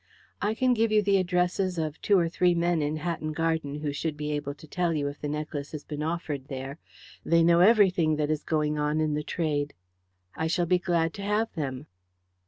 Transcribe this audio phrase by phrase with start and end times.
[0.41, 3.93] I can give you the addresses of two or three men in Hatton Garden who
[3.93, 6.79] should be able to tell you if the necklace has been offered there.
[7.23, 9.75] They know everything that is going on in the trade."
[10.35, 11.85] "I shall be glad to have them."